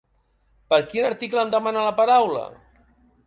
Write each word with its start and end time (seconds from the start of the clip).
Per 0.73 0.79
quin 0.93 1.07
article 1.09 1.43
em 1.43 1.51
demana 1.55 1.85
la 1.89 1.93
paraula? 2.01 2.47